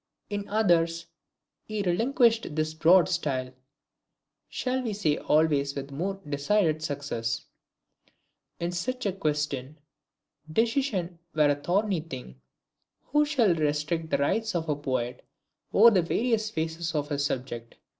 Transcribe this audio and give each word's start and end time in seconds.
In 0.31 0.49
others 0.49 1.05
he 1.63 1.83
relinquished 1.83 2.55
this 2.55 2.73
broad 2.73 3.07
style: 3.07 3.51
Shall 4.49 4.81
we 4.81 4.93
say 4.93 5.17
always 5.19 5.75
with 5.75 5.91
a 5.91 5.93
more 5.93 6.15
decided 6.27 6.81
success? 6.81 7.45
In 8.59 8.71
such 8.71 9.05
a 9.05 9.11
question, 9.11 9.77
decision 10.51 11.19
were 11.35 11.49
a 11.51 11.55
thorny 11.55 11.99
thing. 12.01 12.41
Who 13.09 13.25
shall 13.25 13.53
restrict 13.53 14.09
the 14.09 14.17
rights 14.17 14.55
of 14.55 14.67
a 14.67 14.75
poet 14.75 15.23
over 15.71 15.91
the 15.91 16.01
various 16.01 16.49
phases 16.49 16.95
of 16.95 17.09
his 17.09 17.23
subject? 17.23 17.75